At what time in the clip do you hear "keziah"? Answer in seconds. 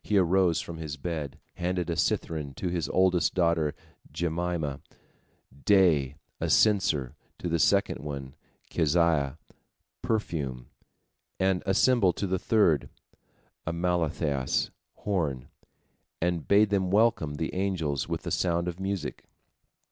8.70-9.38